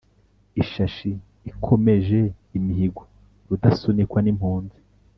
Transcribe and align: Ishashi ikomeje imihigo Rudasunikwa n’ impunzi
Ishashi 0.61 1.11
ikomeje 1.51 2.19
imihigo 2.57 3.01
Rudasunikwa 3.47 4.19
n’ 4.21 4.27
impunzi 4.33 4.79